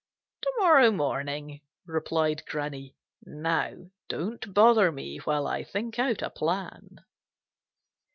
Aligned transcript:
"To 0.41 0.51
morrow 0.57 0.89
morning," 0.89 1.61
replied 1.85 2.41
Granny. 2.47 2.95
"Now 3.23 3.71
don't 4.09 4.51
bother 4.51 4.91
me 4.91 5.19
while 5.19 5.45
I 5.45 5.63
think 5.63 5.99
out 5.99 6.23
a 6.23 6.31
plan." 6.31 7.05